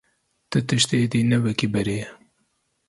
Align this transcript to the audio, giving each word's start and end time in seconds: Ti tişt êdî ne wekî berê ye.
Ti 0.49 0.59
tişt 0.67 0.89
êdî 1.03 1.21
ne 1.29 1.37
wekî 1.43 1.67
berê 1.73 1.97
ye. 2.01 2.07